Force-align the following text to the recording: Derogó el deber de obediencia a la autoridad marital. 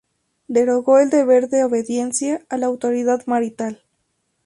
Derogó 0.47 0.97
el 0.97 1.11
deber 1.11 1.47
de 1.49 1.63
obediencia 1.63 2.43
a 2.49 2.57
la 2.57 2.65
autoridad 2.65 3.23
marital. 3.27 3.83